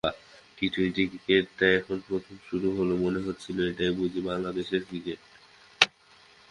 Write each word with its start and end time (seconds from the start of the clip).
T twenty 0.57 1.03
ক্রিকেটটা 1.07 1.65
যখন 1.75 1.97
প্রথম 2.07 2.35
শুরু 2.49 2.67
হলো, 2.77 2.93
মনে 2.97 3.19
হচ্ছিল 3.25 3.57
এটাই 3.71 3.91
বুঝি 3.91 4.21
বাংলাদেশের 4.21 4.81
ক্রিকেট। 4.89 5.19